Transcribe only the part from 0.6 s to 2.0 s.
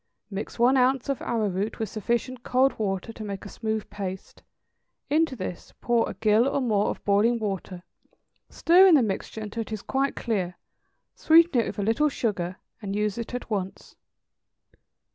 ounce of arrowroot with